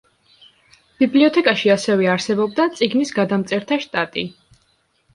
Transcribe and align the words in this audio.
ბიბლიოთეკაში 1.03 1.71
ასევე 1.75 2.09
არსებობდა 2.15 2.69
წიგნის 2.81 3.15
გადამწერთა 3.21 3.83
შტატი. 3.89 4.29